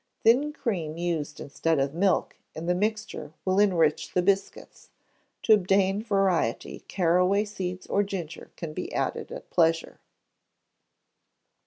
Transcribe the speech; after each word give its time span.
Thin 0.23 0.51
cream 0.51 0.97
used 0.97 1.39
instead 1.39 1.77
of 1.77 1.93
milk, 1.93 2.35
in 2.55 2.65
the 2.65 2.73
mixture 2.73 3.33
will 3.45 3.59
enrich 3.59 4.13
the 4.15 4.23
biscuits. 4.23 4.89
To 5.43 5.53
obtain 5.53 6.01
variety 6.01 6.79
caraway 6.87 7.45
seeds 7.45 7.85
or 7.85 8.01
ginger 8.01 8.49
can 8.55 8.73
be 8.73 8.91
added 8.93 9.31
at 9.31 9.51
pleasure. 9.51 9.99